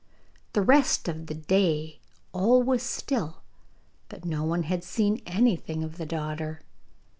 [0.53, 1.99] The rest of the day
[2.33, 3.43] all was still,
[4.09, 6.61] but no one had seen anything of the daughter.